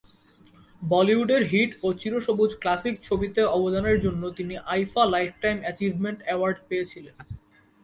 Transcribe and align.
বলিউডের 0.81 1.43
হিট 1.43 1.71
ও 1.83 1.87
চিরসবুজ 1.93 2.51
ক্লাসিক 2.61 2.95
ছবিতে 3.03 3.41
অবদানের 3.57 3.97
জন্য 3.99 4.23
তিনি 4.37 4.53
আইফা 4.73 5.03
লাইফটাইম 5.13 5.57
অ্যাচিভমেন্ট 5.61 6.19
অ্যাওয়ার্ড 6.23 6.57
পেয়েছিলেন। 6.69 7.15